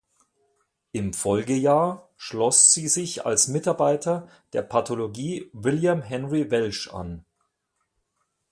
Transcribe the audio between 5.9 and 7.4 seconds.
Henry Welch an.